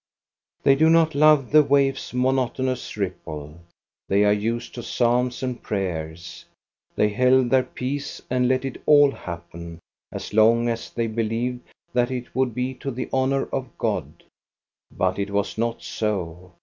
[0.63, 3.59] They do not love the waves' monotonous ripple.
[4.07, 6.43] They are used to psalms and prayers.
[6.95, 9.77] They held their peace and let it all happen,
[10.11, 11.59] as long as they believed
[11.93, 14.23] that it would be to the honor of God.
[14.91, 16.53] But it was not so.